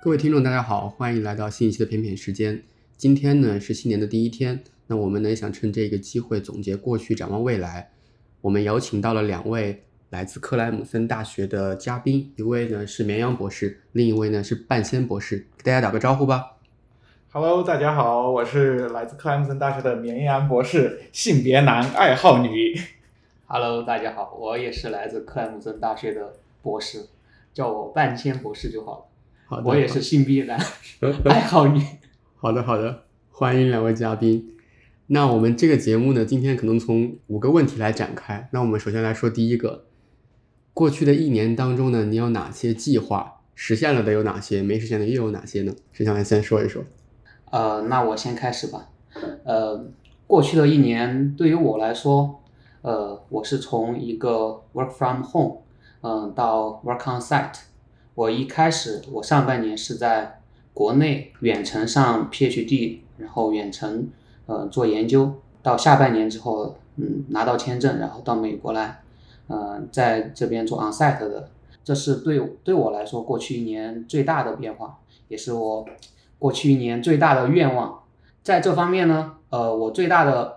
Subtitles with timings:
[0.00, 2.62] 各位听众，大家好，欢迎来到新一期的片片时间。
[2.96, 7.90] 今天呢是新年的第一天，那我们呢也想趁这个机会总结过去，展望未来。
[8.40, 16.58] 我们邀请到了两位来自克莱姆森大学的嘉宾，一位呢是绵羊博士，另一位呢是半仙博士，给大家打个招呼吧。
[17.32, 22.80] Hello，大家好，我是来自克莱姆森大学的绵羊博士，性别男，爱好女。
[23.46, 27.08] Hello，大家好，我也是来自克莱姆森大学的博士，
[27.52, 29.04] 叫我半仙博士就好了。
[29.50, 30.60] 好的，我也是性别男，
[31.24, 31.82] 爱好女。
[32.36, 34.54] 好的，好的，欢迎两位嘉宾。
[35.06, 38.50] 那我们这个节目呢，今天可能从五个问题来展开。
[38.52, 39.86] 那我们首先来说第一个，
[40.74, 45.74] 过去的一年当中呢，你有哪些计划实现了的有哪些，没实现的又有哪些呢？
[45.92, 46.84] 谁想来先说一说？
[47.50, 48.90] 呃，那我先开始吧。
[49.44, 49.82] 呃，
[50.26, 52.42] 过去的一年对于我来说，
[52.82, 55.62] 呃，我是从一个 work from home，
[56.02, 57.60] 嗯、到 work on site。
[58.18, 60.40] 我一开始，我上半年是在
[60.74, 64.08] 国内远程上 PhD，然后远程
[64.46, 69.02] 呃做研究，到下半年之后，嗯，拿到签证，然后到美国来，
[69.46, 71.48] 呃，在这边做 on site 的。
[71.84, 74.98] 这是对对我来说过去一年最大的变化，
[75.28, 75.86] 也是我
[76.40, 78.02] 过去一年最大的愿望。
[78.42, 80.56] 在这方面呢，呃，我最大的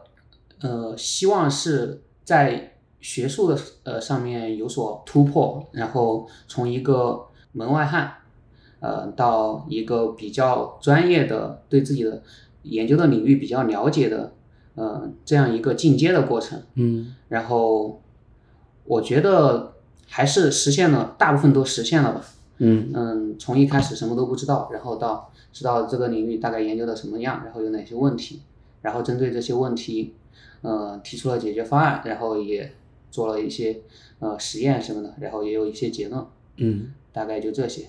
[0.62, 8.14] 呃希望是在学术的呃上面有所突破，然后从一个门外汉，
[8.80, 12.22] 呃，到一个比较专业的对自己的
[12.64, 14.34] 研究的领域比较了解的，
[14.76, 16.62] 呃，这样一个进阶的过程。
[16.76, 18.02] 嗯然后
[18.86, 19.74] 我觉得
[20.08, 22.22] 还是实现了，大部分都实现了吧。
[22.58, 28.42] 嗯嗯，从一开始什么都不知道，然后到知道这个领域大概研究的什么样，然后有哪些问题，
[28.82, 30.14] 然后针对这些问题，
[30.62, 32.72] 呃，提出了解决方案，然后也
[33.10, 33.82] 做了一些
[34.20, 36.24] 呃实验什么的，然后也有一些结论，
[36.58, 37.88] 嗯大概就这些。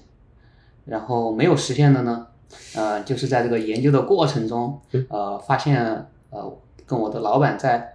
[0.85, 2.27] 然后没有实现的呢，
[2.75, 5.85] 呃，就是在这个研究的过程中，呃，发现
[6.31, 7.95] 呃跟我的老板在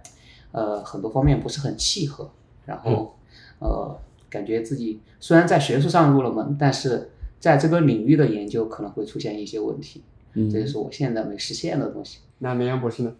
[0.52, 2.30] 呃很多方面不是很契合，
[2.64, 3.16] 然后
[3.58, 3.98] 呃
[4.30, 10.02] 感觉自己虽然在学术上入了门，但是在这个领域的研究可能会出现一些问题，
[10.32, 12.20] 嗯，这就是我现在没实现的东西。
[12.38, 13.14] 那绵阳博士呢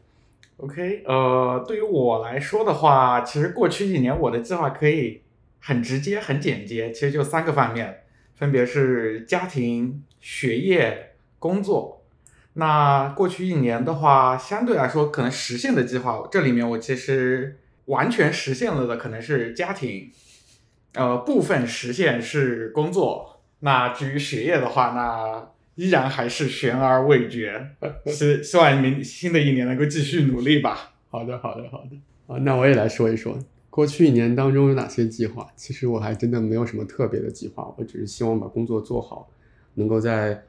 [0.57, 5.21] ？OK，呃，对于我来说的话，其实过去一年我的计划可以
[5.61, 8.03] 很直接、很简洁，其实就三个方面，
[8.35, 12.05] 分别是家庭、学业、工作。
[12.55, 20.11] 那过去一年的话，相对来说可能实现的计划，这里面我其实完全实现了的可能是家庭，
[20.95, 23.43] 呃，部分实现是工作。
[23.61, 27.71] 那至于学业的话，那依然还是悬而未决。
[28.07, 30.95] 希希望明新的一年能够继续努力吧。
[31.11, 31.97] 好的，好的，好的。
[32.27, 33.39] 啊，那我也来说一说
[33.71, 35.49] 过去一年当中有哪些计划。
[35.57, 39.29] 其实我还真的没有什么特别的计划，我只是希望把工作做好，
[39.75, 40.43] 能够在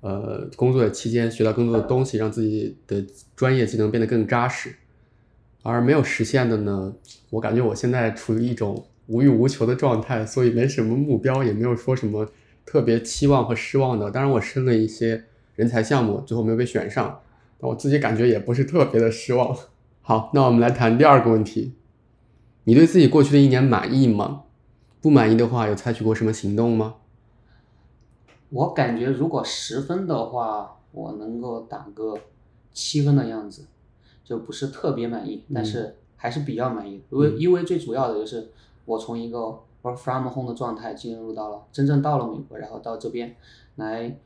[0.00, 3.04] 呃工作的期间学到更多的东西，让自己的
[3.36, 4.74] 专业技能变得更扎实。
[5.62, 6.92] 而没有实现的呢，
[7.30, 12.28] 我感觉我现在处于一种无欲无求的状态，所以没什么目标，也没有说什么
[12.66, 14.10] 特别期望和失望的。
[14.10, 15.22] 当然，我申了一些
[15.54, 17.20] 人才项目，最后没有被选上，
[17.60, 19.56] 但我自己感觉也不是特别的失望。
[20.00, 21.74] 好，那我们来谈第二个问题：
[22.64, 24.44] 你对自己过去的一年满意吗？
[25.00, 26.94] 不满意的话，有采取过什么行动吗？
[28.50, 32.16] 我感觉如果十分的话，我能够打个
[32.72, 33.66] 七分的样子，
[34.24, 37.02] 就不是特别满意，但是还是比较满意。
[37.10, 38.52] 因为嗯因为最主要的就是
[38.84, 39.38] 我从一个
[39.82, 43.34] work from home 的状态进入到了真正到了美国，然后到这边
[43.76, 44.16] 来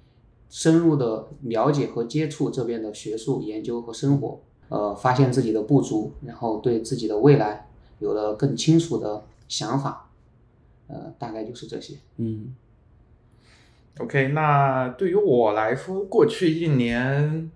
[0.51, 7.66] 深入的了解和接触这边的学术研究和生活，呃，发现自己的不足，然后对自己的未来
[7.99, 10.09] 有了更清楚的想法，
[10.89, 11.95] 呃，大概就是这些。
[12.17, 12.55] 嗯
[13.99, 17.50] OK，那对于我来说，过去一年，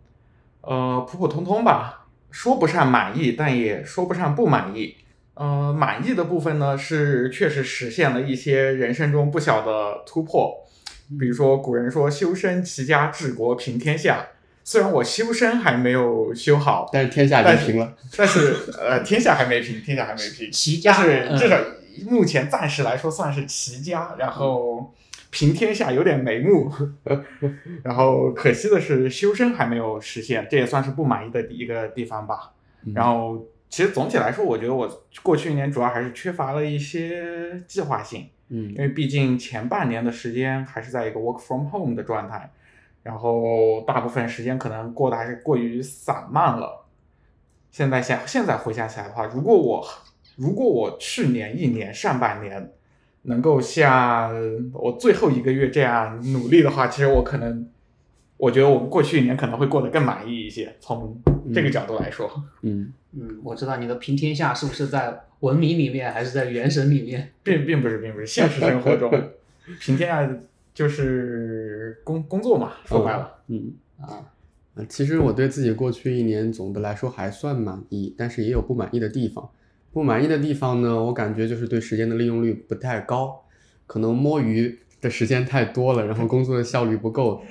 [0.62, 4.97] 呃，普普通通吧，说不上满意，但也说不上不满意。
[5.35, 10.67] 呃，满意的部分呢，是确实实现了一些人生中不小的突破，
[11.19, 14.26] 比如说古人说“修身齐家治国平天下”，
[14.70, 17.93] 虽然我修身还没有修好，但是天下已经平了。
[18.17, 24.94] 但是呃，天下还没平，天下还没平，齐家但是至少嗯目前暂时来说算是齐家，然后
[25.31, 26.70] 平天下有点眉目，
[27.82, 32.52] 然后可惜的是修身还没有实现，这也算是不满意的一个地方吧。
[32.87, 42.52] 嗯然后其实总体来说，我觉得我过去一年主要还是缺乏了一些计划性，嗯因为毕竟前半年的时间还是在一个 work from home 的状态，
[43.02, 46.87] 然后大部分时间可能过得还是过于散漫了。
[47.70, 49.87] 现在想现在回想起来的话，如果我
[50.37, 52.73] 如果我去年一年上半年
[53.23, 54.35] 能够像
[54.73, 57.69] 我最后一个月这样努力的话，其实我可能，
[58.37, 60.75] 我觉得我过去一年可能会过得更满意一些。
[60.81, 61.20] 从
[61.55, 62.29] 这个角度来说，
[62.62, 67.32] 嗯嗯，我知道你的平天下是不是在文明里面，还是在原神里面？
[67.43, 69.11] 并并不是，并不是现实生活中，
[69.81, 70.29] 平天下
[70.81, 73.75] 就是工工作嘛，说白了，嗯。
[74.00, 74.32] 啊，
[74.77, 79.47] 呃其实我对自己过去一年总的来说还算满意，但是也有不满意的地方。
[79.93, 83.43] 不满意的地方呢，我感觉就是对时间的利用率不太高，
[83.87, 87.43] 可能摸鱼的时间太多了，然后工作的效率不够，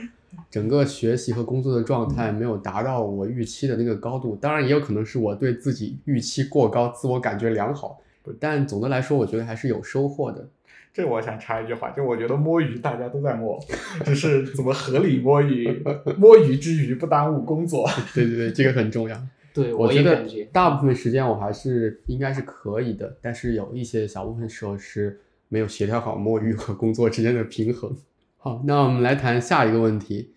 [0.50, 4.36] 整个学习和工作的状态没有达到我预期的那个高度。
[4.38, 8.02] 当然，也有可能是我对自己预期过高，自我感觉良好。
[8.40, 10.50] 但总的来说，我觉得还是有收获的。
[10.94, 13.60] 这我想插一句话，就我觉得摸鱼大家都在摸，
[14.04, 15.84] 只是怎么合理摸鱼，
[16.18, 17.88] 摸鱼之余不耽误工作。
[18.14, 19.18] 对对对，这个很重要。
[19.54, 27.96] 对，我觉得也感觉，大部分时间我还是应该是可以的，但是有一些小部分时候是没有协调好摸鱼和工作之间的平衡。
[28.38, 30.32] 好，那我们来谈下一个问题：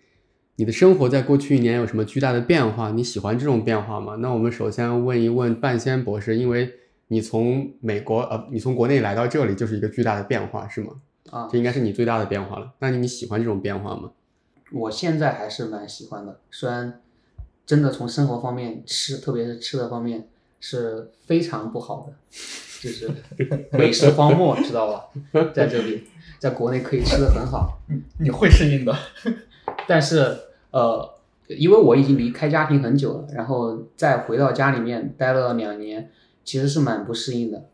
[0.57, 2.91] 你的生活在过去一年有什么巨大的变化？
[2.91, 4.15] 你喜欢这种变化吗？
[4.15, 6.71] 那我们首先问一问半仙博士，因为
[7.13, 10.93] 你从美国呃，你从国内来到这里就是一个巨大的变化，是吗？
[11.29, 12.73] 啊这，应该是你最大的变化了。
[12.79, 14.11] 那你喜欢这种变化吗？
[14.71, 16.99] 我现在还是蛮喜欢的，虽然
[17.67, 20.27] 真的从生活方面吃，特别是吃的方面
[20.59, 22.13] 是非常不好的，
[22.81, 23.11] 就是
[23.77, 25.43] 美食荒漠，知道吧？
[25.53, 26.05] 在这里，
[26.39, 27.79] 在国内可以吃的很好，
[28.17, 28.95] 你会适应的。
[29.87, 30.35] 但是
[30.71, 31.13] 呃，
[31.47, 36.09] 因为我已经离开家庭很久了，然后再回到家里面待了两年，
[36.43, 37.65] 其实是蛮不适应的，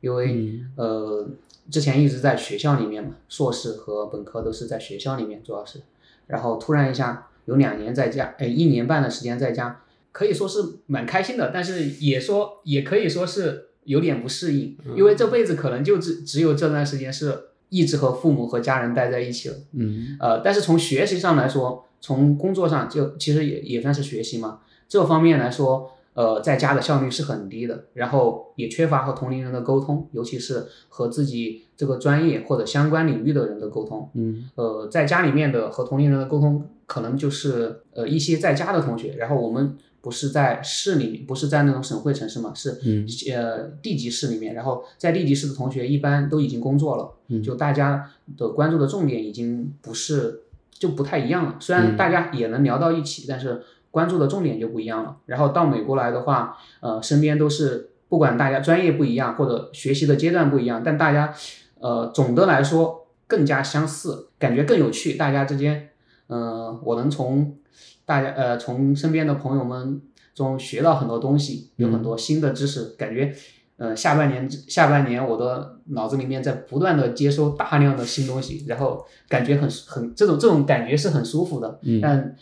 [0.00, 1.28] 因为、嗯呃，
[1.70, 5.80] 之前一直在学校里面嘛，硕士和本科都是在学校里面，主要是，
[6.26, 9.82] 然后突然一下有两年在家，哎，一年半的时间在家，
[10.12, 19.56] 可以说是蛮开心的，但是也说也可以说是有点不适应，因为这辈子可能就只只有这段时间是一直和父母和家人待在一起了。
[19.72, 24.60] 嗯呃，但是从学习上来说，从工作上就其实也也算是学习嘛。
[24.88, 34.10] 这方面来说，呃，在家的效率是很低的，然后也缺乏和同龄人的沟通，尤其是和自己这个专业或者相关领域的人的沟通。
[34.14, 51.56] 嗯呃，在家里面的和同龄人的沟通，可能就是呃一些在家的同学，然后我们不是在市里面，不是在那种省会城市嘛，是嗯呃地级市里面，然后在地级市的同学一般都已经工作了，嗯就大家的关注的重点已经不是就不太一样了。
[51.60, 53.62] 虽嗯然大家也能聊到一起，但是
[53.96, 55.16] 关注的重点就不一样了。
[55.24, 61.32] 然后到美国来的话，呃，身边都是不管大家专业不一样或者学习的阶段不一样，但大家
[61.80, 65.14] 呃总的来说更加相似，感觉更有趣。
[65.14, 65.88] 大家之间，
[66.26, 67.56] 呃，我能从
[68.04, 70.02] 大家呃从身边的朋友们
[70.34, 73.34] 中学到很多东西，有很多新的知识，感觉。
[73.78, 82.34] 呃，下半年下半年我的脑子里面在不断的接收大量的新东西，然后感觉很很这种这种感觉是很舒服的，嗯但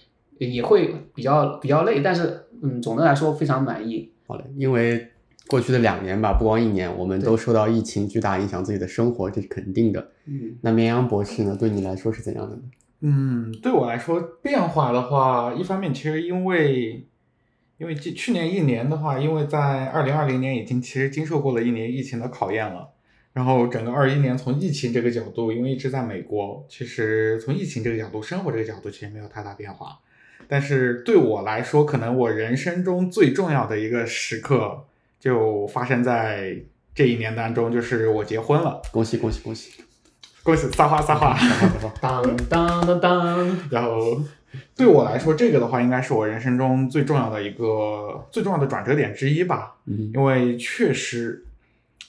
[0.52, 4.12] 也会比较比较累，但是嗯，总的来说非常满意。
[4.26, 5.08] 好嘞，因为
[5.49, 10.11] 过去的两年吧，不光一年，我们都受到疫情巨大影响自己的生活，这是肯定的。
[10.26, 12.62] 嗯那绵阳博士呢，对你来说是怎样的呢？
[13.00, 17.06] 嗯，对我来说变化的话，一方面其实因为，
[17.77, 22.89] 因为这去年一年的话，因为在二零二零年已经其实经受过了一年疫情的考验了，
[23.34, 29.98] 然后整个二一年从疫情这个角度，因为一直在美国，其实从疫情这个角度、生活这个角度其实没有太大变化，
[30.46, 34.84] 但是对我来说，可能我人生中最重要的一个时刻
[35.19, 36.56] 就发生在
[36.94, 39.82] 这一年当中，就是我结婚了，恭喜恭喜恭喜！
[40.43, 41.34] 恭喜 撒花撒花。
[42.00, 44.20] 当当当当，然后
[44.76, 49.76] 对我来说，这个的话应该是我人生中最重要的一个最重要的转折点之一吧。
[49.86, 51.44] 嗯因为确实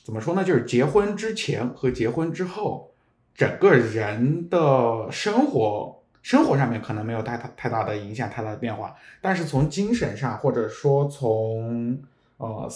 [0.03, 2.91] 怎么说呢，就是结婚之前和结婚之后，
[3.33, 5.94] 整个人的生活
[6.25, 11.99] 生活上面可能没有太大太大的影响，太大的变化，但是从精神上或者说从
[12.37, 12.67] 呃，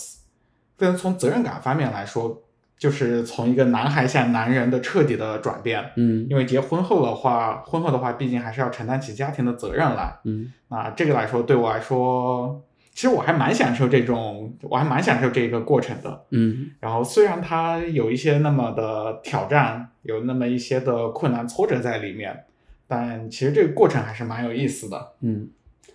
[0.77, 2.43] 非常从责任感方面来说。
[2.77, 10.17] 就是从一个男孩向男人的彻底的转变，嗯因为结婚后的话，婚后的话，毕竟还是要承担起家庭的责任来。
[10.23, 12.63] 嗯那这个来说，对我来说，
[12.93, 16.23] 其实我还蛮享受这种，我还蛮享受这个过程的。
[16.31, 22.45] 嗯然后虽然它有一些那么的挑战，有那么一些的困难挫折在里面，
[22.89, 25.13] 但其实这个过程还是蛮有意思的。
[25.21, 25.47] 嗯。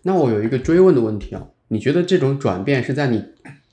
[0.03, 3.23] 那我有一个追问的问题啊，你觉得这种转变是在你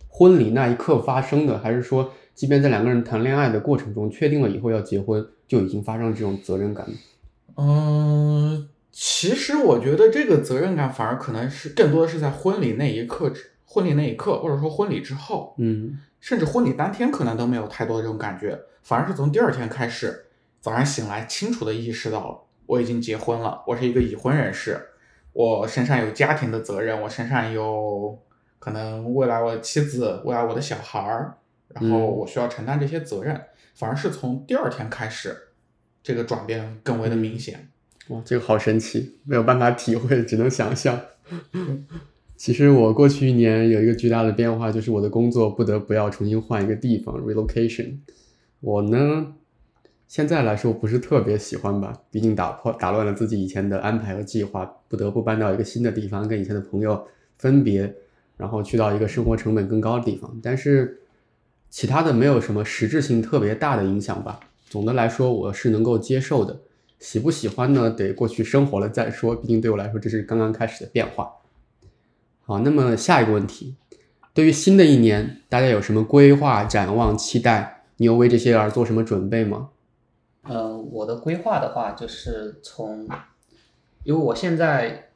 [0.10, 6.94] 婚礼那一刻发生的，还是说，即便在两个人谈恋爱的过程中，确定了以后要结婚，就已经发生这种责任感呢？
[7.56, 13.32] 嗯，其实我觉得这个责任感反而可能是更多的是在婚礼那一刻，
[13.66, 15.56] 婚礼那一刻，或者说婚礼之后。
[15.58, 20.28] 嗯甚至婚礼当天可能都没有太多的这种感觉，反而是从第二天开始，
[20.60, 24.80] 早上醒来清楚的意识到我已经结婚了，我是一个已婚人士，
[25.34, 28.18] 我身上有家庭的责任，我身上有
[28.60, 31.38] 可能未来我的妻子，未来我的小孩儿，
[31.70, 33.39] 然后我需要承担这些责任，
[33.74, 35.36] 反而是从第二天开始，
[36.03, 37.70] 这个转变更为的明显。
[38.08, 41.00] 哇，这个好神奇，没有办法体会，只能想象。
[42.36, 48.00] 其实我过去一年有一个巨大的变化，就是我的工作不得不要重新换一个地方，relocation。
[48.60, 49.36] 我呢，
[50.12, 57.01] 现在来说不是特别喜欢吧，毕竟打破打乱了自己以前的安排和计划，不得不搬到一个新的地方，跟以前的朋友
[57.38, 57.96] 分别，
[58.36, 60.38] 然后去到一个生活成本更高的地方。
[60.44, 61.00] 但是
[61.70, 64.41] 其他的没有什么实质性特别大的影响吧。
[64.70, 66.60] 总的来说，我是能够接受的。
[67.00, 67.89] 喜不喜欢呢？
[67.89, 69.34] 得过去生活了再说。
[69.34, 71.32] 毕竟对我来说，这是刚刚开始的变化。
[72.41, 73.77] 好，那么下一个问题，
[74.34, 77.86] 对于新的一年，大家有什么规划、展望、期待？
[77.96, 79.70] 你有为这些而做什么准备吗？
[80.43, 83.07] 呃，我的规划的话，就是从，
[84.03, 85.12] 因为我现在，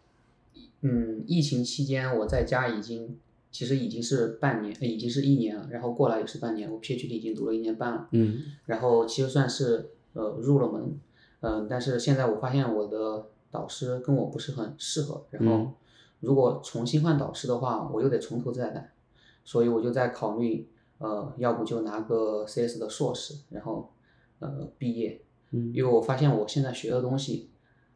[0.82, 3.18] 嗯，疫情期间我在家已经，
[3.52, 8.38] 其实已经是半年，已经是一年了，然后过来也是半年，我 PhD 已经读了一年半了，嗯。
[8.66, 11.00] 然后其实算是呃入了门，
[11.42, 15.74] 嗯、但是现在我发现我的导师跟我不是很适合，然后嗯
[16.20, 18.92] 如果重新换导师的话，我又得从头再来，
[19.44, 20.68] 所以我就在考虑，
[21.00, 23.92] 呃，要不就拿个 CS 的硕士，然后
[24.40, 27.50] 呃毕业，嗯因为我发现我现在学的东西，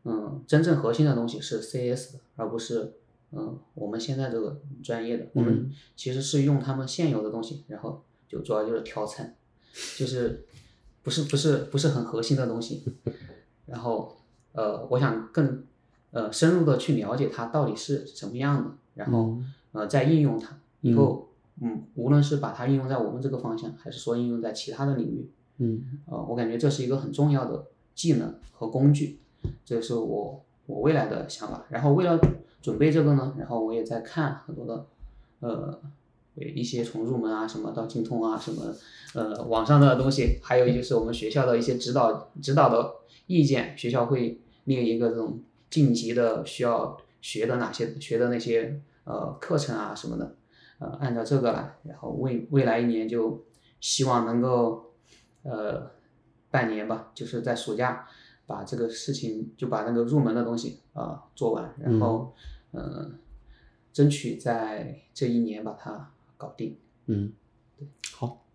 [0.04, 2.94] 嗯，真正核心的东西是 CS 的，而不是
[3.32, 5.28] 嗯我们现在这个专业的。
[5.34, 9.36] 我们嗯其实是用他们现有的东西，然后就主要就是调参，
[9.98, 10.46] 就是
[11.04, 12.84] 不是不是不是很核心的东西。
[13.66, 14.18] 然后
[14.54, 15.64] 呃，我想更
[16.12, 20.60] 呃深入的去了解它到底是什么样的，然后嗯呃再应用它。
[20.82, 21.30] 以嗯后
[21.62, 25.30] 嗯，无论是把它应用在我们这个方向，还是说应用在其他的领域，
[25.60, 29.20] 嗯呃，我感觉这是一个很重要的技能和工具，
[29.64, 31.66] 这是我我未来的想法。
[31.70, 32.20] 然后为了
[32.62, 34.86] 准备这个呢，然后我也在看很多的
[35.40, 35.80] 呃
[36.36, 38.74] 一些从入门啊什么到精通啊什么
[39.14, 42.96] 呃网上的东西，还有就是我们学校的一些指导指导的
[43.28, 45.40] 意见，学校会列一个这种
[45.70, 50.36] 晋级的需要学的哪些学的那些呃课程啊什么的，
[50.80, 53.44] 呃按照这个来，然后未未来一年就
[53.82, 54.89] 希望能够
[55.44, 55.92] 呃
[56.52, 58.08] 半年吧，就是在暑假
[58.46, 62.34] 把这个事情就把那个入门的东西啊、呃做完，然后
[62.72, 63.12] 嗯、呃
[63.92, 66.78] 争取在这一年把它搞定。
[67.08, 67.34] 嗯，
[67.78, 68.46] 对好，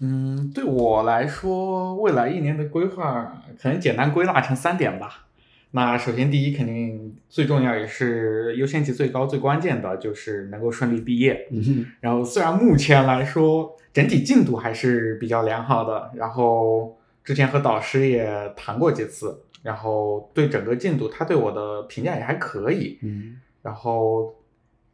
[0.00, 5.25] 嗯，对我来说，未来一年的规划可能简单归纳成三点吧。
[5.72, 11.46] 那首先，第一，肯定最重要也是优先级最高、最关键的，就是能够顺利毕业。
[11.50, 22.98] 嗯然后，虽然目前来说整体进度还是比较良好的，然后之前和导师也谈过几次，然后对整个进度他对我的评价也还可以。
[23.02, 24.34] 嗯然后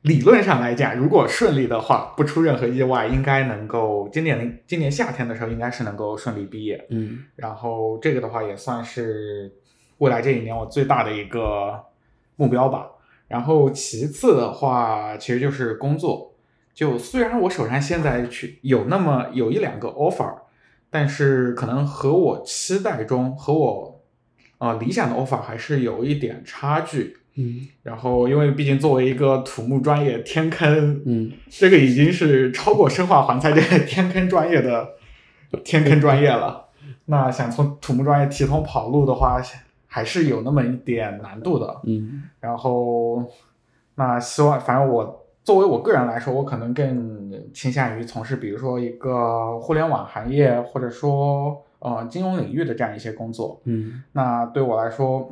[0.01, 6.87] 理论上来讲，如果顺利的话，不出任何意外，应该能够今年今年夏天的时候应该是能够顺利毕业。
[6.89, 9.53] 嗯然后这个的话也算是
[10.03, 11.81] 未来这一年我最大的一个
[12.35, 12.89] 目标吧。
[13.29, 16.35] 然后其次的话，其实就是工作。
[16.75, 20.35] 就虽然我手上现在去有那么有一两个 offer，
[20.91, 24.01] 但是可能和我期待中和我
[24.59, 27.19] 呃理想的 offer 还是有一点差距。
[27.35, 34.91] 嗯然后，因为毕竟作为一个土木专业，天坑，嗯 这个已经是超过生化环材这个天坑专业的
[35.65, 36.69] 天坑专业了。
[37.07, 39.41] 那想从土木专业提通跑路的话，
[39.95, 41.81] 还是有那么一点难度的。
[41.85, 43.23] 嗯然后，
[43.97, 53.61] 那希望，反正我作为我个人来说，我可能更倾向于从事，比如说一个互联网行业，或者说呃金融领域的这样一些工作。
[53.65, 55.31] 嗯那对我来说，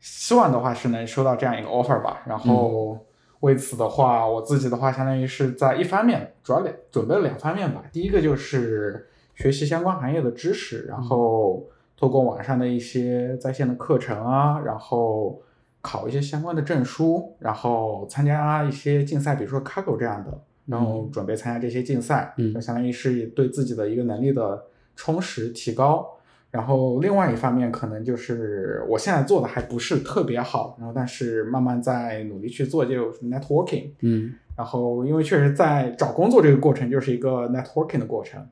[0.00, 2.22] 希望的话是能收到这样一个 offer 吧。
[2.24, 2.98] 然后
[3.40, 7.84] 为此的话，我自己的话，相当于是在一方面，主要两准备了两方面吧。
[7.92, 11.62] 第一个就是学习相关行业的知识，然后
[11.96, 15.40] 透过网上的一些在线的课程啊，然后
[15.80, 26.06] 考一些相关的证书，然后参加一些竞赛，比如说 Cargo 这样的，然后准备参加这些竞赛，嗯就相当于是对自己的一个能力的充实提高。
[26.50, 33.90] 然后另外一方面，可能就是我现在做的还不是特别好，然后但是慢慢在努力去做，就是 networking。
[34.00, 38.42] 嗯然后因为确实在找工作这个过程就是一个 networking 的过程，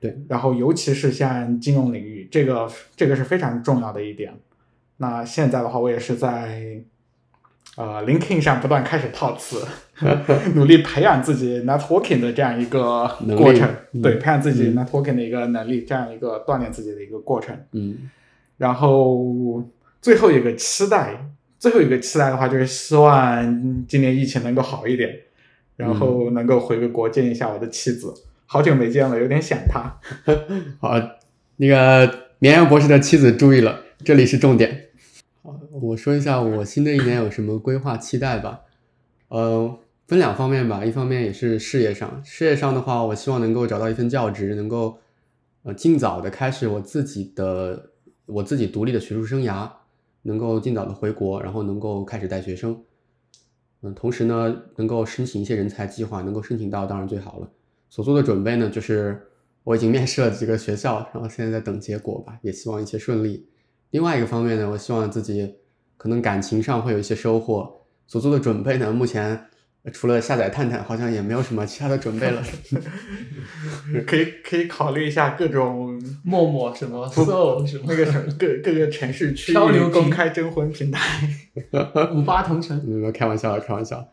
[0.00, 4.32] 对，然后尤其是像金融领域，这个这个是非常重要的一点。
[4.96, 6.80] 那现在的话，我也是在
[7.76, 9.64] 呃 LinkedIn 上不断开始套词，
[10.56, 17.56] 努力培养自己 networking 的这样一个过程，嗯对，培养自己嗯 networking 的一个能力，这样一个锻炼自己的一个过程。
[17.72, 18.10] 嗯
[18.56, 19.62] 然后
[20.02, 25.10] 最后一个期待，最后一个期待的话，就是希望今年疫情能够好一点，
[25.76, 28.12] 然后能够回个国见一下我的妻子，
[28.52, 30.00] 好久没见了，有点想她。
[30.82, 30.94] 好，
[31.58, 34.88] 那个绵阳博士的妻子注意了，这里是重点。
[35.40, 38.62] 好，我说一下我新的一年有什么规划期待吧。
[39.28, 39.78] 呃，
[40.08, 44.98] 分两方面吧，一方面也是事业上，事业上的话，我希望能够找到一份教职，能够
[45.62, 47.90] 呃尽早的开始我自己的
[48.26, 49.70] 我自己独立的学术生涯，
[50.22, 52.82] 能够尽早的回国，然后能够开始带学生。
[53.82, 57.48] 嗯，同时呢，能够申请一些人才计划，能够申请到当然最好了。
[57.90, 59.20] 所做的准备呢，就是
[59.64, 63.46] 我已经面试了几个学校，然后现在在等结果吧，也希望一切顺利。
[63.90, 65.56] 另外一个方面呢，我希望自己
[65.96, 67.78] 可能感情上会有一些收获。
[68.06, 69.46] 所做的准备呢，目前
[69.82, 72.42] 呃除了下载探探，好像也没有什么其他的准备了。
[74.06, 81.28] 可以可以考虑一下各种陌陌什么 so 什么那个什么各各个城市区漂流公开征婚平台。
[82.14, 84.08] 五八同城， 没有开玩笑，开玩笑。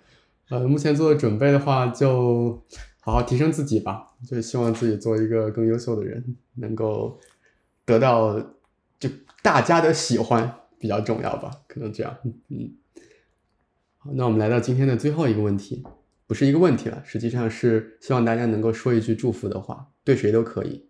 [0.50, 2.64] 呃，目前做的准备的话，就
[3.08, 7.18] 好好提升自己吧，就希望自己做一个更优秀的人，能够
[7.86, 8.38] 得到
[9.00, 9.10] 就
[9.42, 12.18] 大家的喜欢比较重要吧，可能这样。
[12.50, 12.76] 嗯，
[13.98, 15.86] 好，那我们来到今天的最后一个问题，
[16.28, 20.90] 不是一个问题了，实际上是希望大家能够说一句祝福的话，对谁都可以。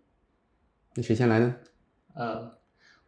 [0.96, 1.54] 那谁先来呢？
[2.16, 2.58] 呃，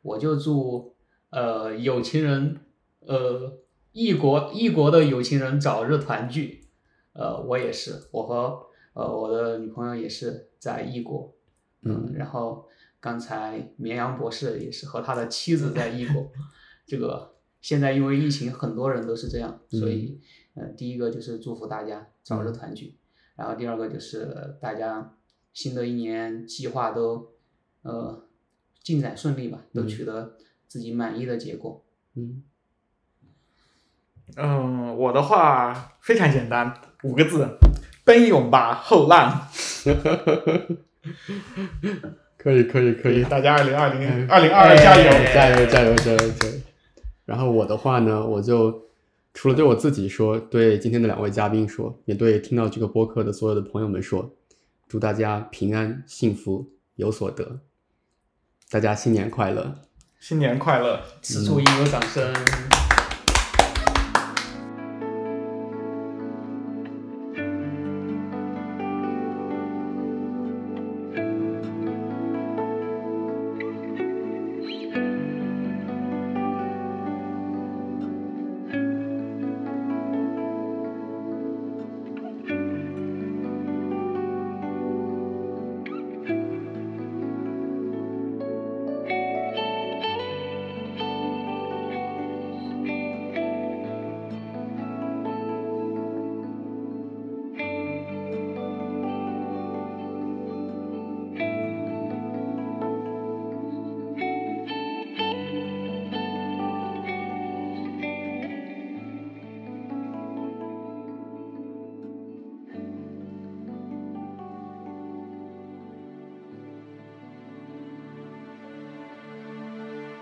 [0.03, 0.95] 我就祝
[1.31, 2.61] 呃有情人
[3.01, 3.59] 呃
[3.91, 6.69] 异国异国的有情人早日团聚。
[7.13, 11.35] 呃，我也是，我和呃我的女朋友也是在异国，
[11.83, 12.69] 嗯然后
[13.01, 16.31] 刚才绵阳博士也是和他的妻子在异国，
[16.87, 20.21] 这个现在因为疫情，很多人都是这样，所以
[20.55, 22.97] 呃第一个就是祝福大家早日团聚，
[23.37, 25.17] 然后第二个就是大家
[25.53, 27.33] 新的一年计划都
[27.83, 28.27] 呃
[28.83, 29.89] 进展顺利吧，都嗯。
[29.89, 31.85] 取得自己满意的结果。
[32.15, 32.43] 嗯。
[34.37, 36.73] 嗯，我的话非常简单，
[37.03, 37.49] 五个字：
[38.11, 39.47] 奔涌吧后浪。
[42.37, 43.23] 可以，可以，可以。
[43.23, 45.09] 大家二零二零嗯二零二二加油！
[45.09, 46.55] 哎加油，加油，加油，加油！
[47.25, 48.83] 然后我的话呢，我就
[49.33, 54.29] 除了对我自己说，对今天的两位嘉宾说，也对听到这个播客的所有的朋友们说，
[54.89, 57.61] 祝大家平安、幸福、有所得，
[58.71, 59.73] 大家新年快乐！
[60.19, 61.01] 新年快乐！
[61.23, 62.35] 此处应有掌声。